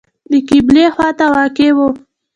د 0.31 0.33
قبلې 0.49 0.85
خواته 0.93 1.25
واقع 1.35 1.69
و. 1.77 1.79